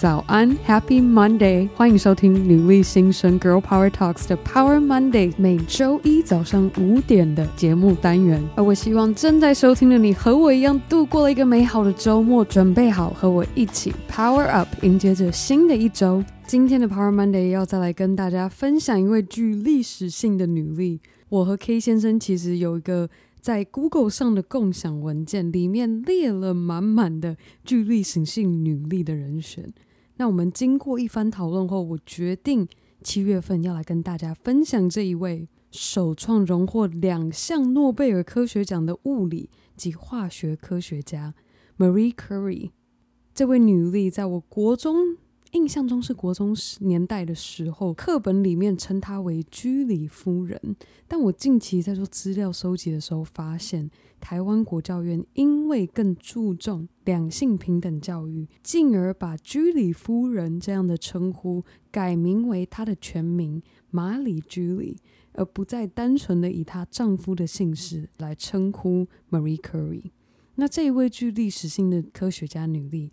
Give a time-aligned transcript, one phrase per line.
[0.00, 1.68] 早安，Happy Monday！
[1.74, 8.42] 欢迎收听女力新生 Girl Power Talks 的 Power Monday，每周一早上五点的节目单元。
[8.56, 16.24] 而我希望正在收听的你和我一样度过了一个美好的周末，准备好和我一起 Power Up，迎接着新的一周。
[16.46, 21.02] 今天的 Power Monday 要再来跟大家分享一位具历史性的女力。
[21.28, 23.10] 我和 K 先生其实有一个。
[23.42, 29.72] 在 Google 上的共享文件里面列了满满的具历史性女力的人选。
[30.20, 32.68] 那我们经过一番讨论后，我决定
[33.02, 39.48] 七月份要来跟大家分享这一位首创荣获两项诺贝尔科学奖的物理
[39.78, 41.32] 及化学科学家
[41.78, 42.72] Marie Curie。
[43.32, 45.16] 这位女力在我国中。
[45.52, 50.76] 印象中是国中年代的时候，课本里面称她为居里夫人。
[51.08, 64.98] 但我近期在做资料收集的时候，发现台湾国教院因为更注重两性平等教育，进而把居里夫人这样的称呼改名为她的全名马里居里，
[65.32, 70.12] 而不再单纯的以她丈夫的姓氏来称呼 Marie Curie。
[70.54, 73.10] 那这一位具历史性的科学家女力。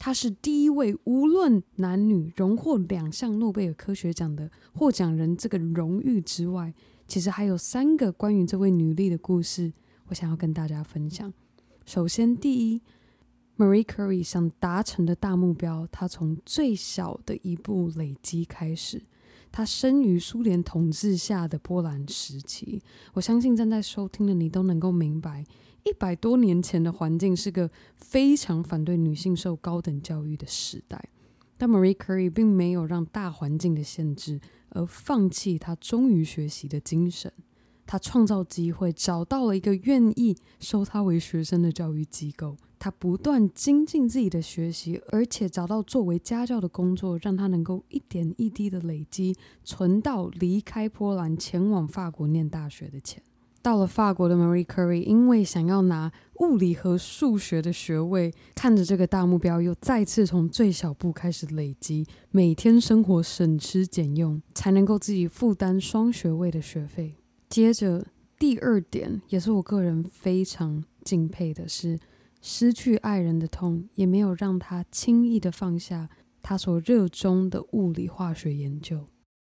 [0.00, 5.36] 她是第一位无论男女荣获两项诺贝尔科学奖的获奖人。
[5.36, 6.72] 这个荣誉之外，
[7.06, 9.70] 其实还有三个关于这位女力的故事，
[10.06, 11.30] 我想要跟大家分享。
[11.84, 12.80] 首先，第一
[13.58, 19.02] ，Marie Curie 想达成的大目标，她从最小的一步累积开始。
[19.52, 22.80] 她生于苏联统治下的波兰时期，
[23.12, 25.44] 我相信正在收听的你都能够明白。
[25.84, 31.08] 一百多年前的环境是个非常反对女性受高等教育的时代，
[31.56, 37.32] 但 Marie Curie 并没有让大环境的限制而放弃她忠于学习的精神。
[37.86, 42.56] 她创造机会，找到了一个愿意收她为学生的教育机构。
[42.78, 53.22] 她不断精进自己的学习，而且找到作为家教的工作，让她能够一点一滴的累积，存到离开波兰前往法国念大学的钱。
[53.62, 67.16] 到了法国的 Marie Curie，因为想要拿物理和数学的学位，看着这个大目标，又再次从最小步开始累积，每天生活省吃俭用，才能够自己负担双学位的学费。
[67.50, 68.06] 接着，
[68.38, 71.98] 第二点也是我个人非常敬佩的是，
[72.40, 76.08] 失去爱人的痛，也没有让他轻易的放下
[76.40, 79.06] 他所热衷的物理化学研究。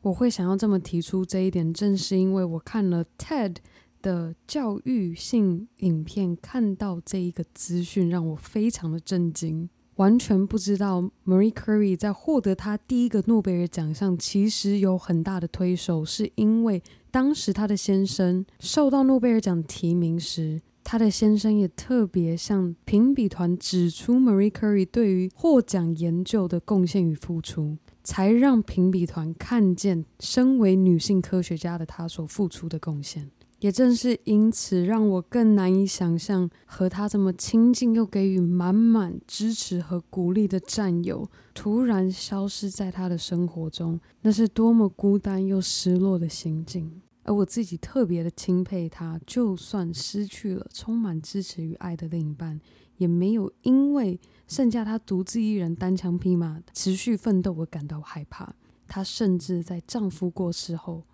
[0.00, 3.58] 我会想要这么提出这一点，正是因为我看了 TED。
[4.02, 33.30] 的教育性影片，看到这一个资讯让我非常的震惊，完全不知道 Marie Curie 在获得她第一个诺贝尔奖项，其实有很大的推手，是因为当时她的先生受到诺贝尔奖提名时，她的先生也特别向评比团指出 Marie Curie 对于获奖研究的贡献与付出，才让评比团看见身为女性科学家的她所付出的贡献。
[33.62, 47.00] 也正是因此，让我更难以想象和他这么亲近又给予满满支持和鼓励的战友突然消失在他的生活中，那是多么孤单又失落的心境。
[47.22, 52.60] 而我自己特别的钦佩他，就算失去了充满支持与爱的另一半，
[52.96, 54.18] 也没有因为
[54.48, 58.56] 剩下他独自一人单枪匹马持续奋斗而感到害怕。
[58.88, 61.04] 她甚至在丈夫过世后。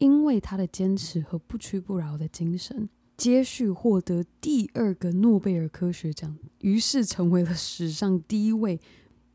[0.00, 8.80] 因为他的坚持和不屈不挠的精神，接续获得第二个诺贝尔科学奖，于是成为了史上第一位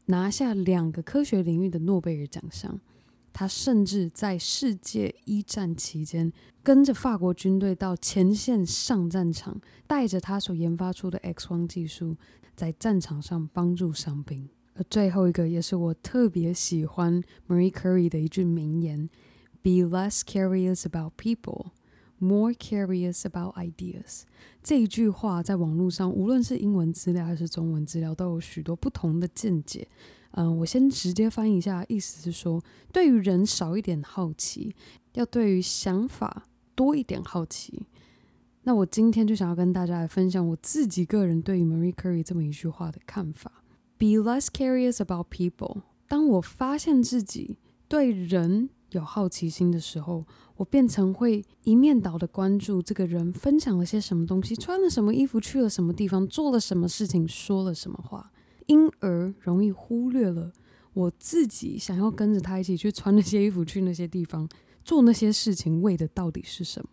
[0.07, 2.79] 拿下两个科学领域的诺贝尔奖项。
[3.31, 6.31] 他甚至在世界一战期间，
[6.63, 12.15] 跟着法国军队到前线上战场，带着他所研发出的 X 光技术，
[12.55, 14.49] 在战场上帮助伤兵。
[14.73, 19.09] 而最后一个，也是我特别喜欢 Marie Curie 的一句名言。
[19.65, 21.71] Be less curious about people,
[22.19, 24.21] more curious about ideas。
[24.61, 29.87] 这一句话在网络上，无论是英文资料还是中文资料，都有许多不同的见解。
[30.33, 32.63] 嗯，我先直接翻译一下，意思是说，
[32.93, 34.75] 对于人少一点好奇，
[35.13, 36.45] 要对于想法
[36.75, 37.87] 多一点好奇。
[38.65, 43.63] 那我今天就想要跟大家来分享我自己个人对于 Marie Curie 这么一句话的看法
[43.97, 45.81] ：Be less curious about people。
[46.07, 47.57] 当我发现自己
[47.87, 50.23] 对人有好奇心的时候，
[50.55, 58.31] 我变成会一面倒的关注这个人分享了些什么东西，穿了什么衣服，去了什么地方，做了什么事情，说了什么话，
[58.67, 60.53] 因而容易忽略了
[60.93, 64.47] 我自己想要跟着他一起去穿那些衣服，去那些地方，
[64.83, 66.89] 做那些事情，为的到底是什么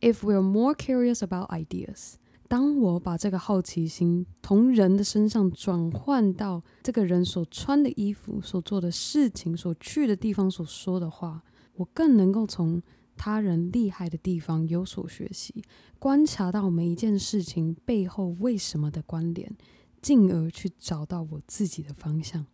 [0.00, 2.14] ？If we're more curious about ideas，
[2.52, 11.42] 当我把这个好奇心从人的身上转换到这个人所穿的衣服、所做的事情、所去的地方、所说的话，
[11.76, 12.82] 我更能够从
[13.16, 15.64] 他人厉害的地方有所学习，
[15.98, 19.56] 观察到每一件事情背后为什么的关联，
[20.02, 22.44] 进而去找到我自己的方向。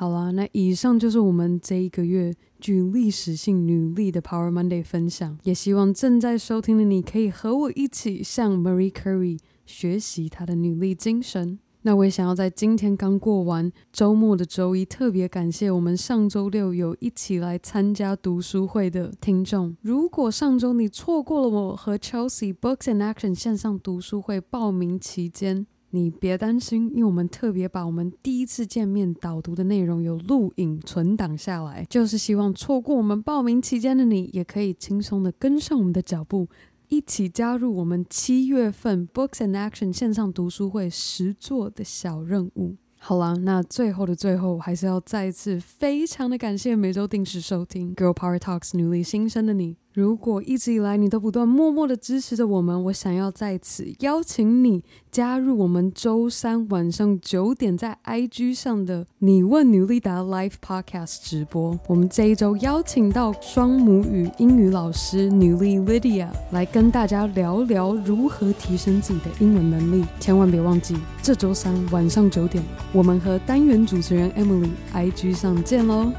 [0.00, 5.38] 好啦，那以上就是我们这一个月具历史性女力的 Power Monday 分享。
[5.42, 11.58] 也希望正在收听的你可以和我一起向 Marie Curie 学习她的女力精神。
[11.82, 19.76] 那我也想要在今天刚过完周末的周一，特别感谢我们上周六有一起来参加读书会的听众。
[19.82, 36.48] 如果上周你错过了我和 Chelsea Books and Action 线上读书会报名期间，你别担心，因为我们特别把我们第一次见面导读的内容有录影存档下来，就是希望错过我们报名期间的你，也可以轻松的跟上我们的脚步，
[36.88, 42.76] 一起加入我们七月份 Books and Action 线上读书会实作的小任务。
[43.02, 49.76] 好啦，那最后的最后，还是要再一次非常的感谢每周定时收听 Girl Power Talks 女力新生的你。
[50.00, 54.82] 如果一直以来你都不断默默的支持着我们，我想要在此邀请你
[55.12, 61.78] 加入我们周三晚上九点在 IG 上的“你问女力答 Live Podcast” 直播。
[61.86, 70.06] 我们这一周邀请到双母语英语老师女力 Lydia 来跟大家聊聊如何提升自己的英文能力。
[70.18, 72.64] 千万别忘记，这周三晚上九点，
[72.94, 76.10] 我们和单元主持人 Emily IG 上见喽，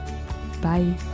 [0.62, 1.11] 拜。